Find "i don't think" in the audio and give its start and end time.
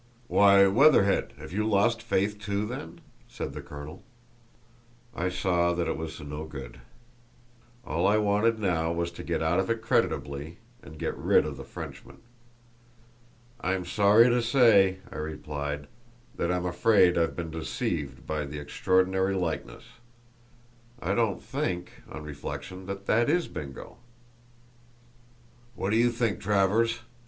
20.99-22.01